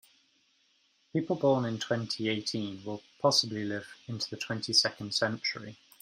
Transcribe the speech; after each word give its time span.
People 1.13 1.35
born 1.35 1.63
in 1.63 1.77
twenty-eighteen 1.77 2.83
will 2.83 3.03
possibly 3.21 3.63
live 3.63 3.87
into 4.07 4.27
the 4.31 4.35
twenty-second 4.37 5.13
century. 5.13 5.77